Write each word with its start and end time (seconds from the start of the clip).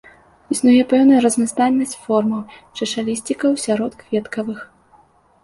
Існуе 0.53 0.77
пэўная 0.93 1.19
разнастайнасць 1.25 1.93
формаў 2.07 2.41
чашалісцікаў 2.81 3.51
сярод 3.67 3.91
кветкавых. 4.03 4.59